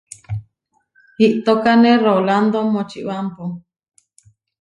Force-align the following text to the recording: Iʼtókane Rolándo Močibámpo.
Iʼtókane 1.25 1.91
Rolándo 2.05 2.59
Močibámpo. 2.73 3.43